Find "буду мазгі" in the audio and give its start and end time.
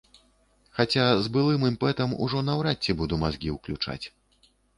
3.03-3.55